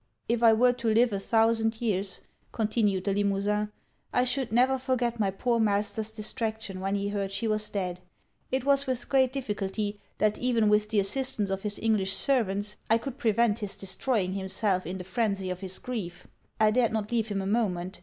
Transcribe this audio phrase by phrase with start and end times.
[0.27, 3.69] 'If I were to live a thousand years,' continued Le Limosin,
[4.11, 7.99] 'I should never forget my poor master's distraction when he heard she was dead.
[8.51, 12.97] It was with great difficulty that even with the assistance of his English servants I
[12.97, 16.25] could prevent his destroying himself in the phrenzy of his grief.
[16.59, 17.99] I dared not leave him a moment.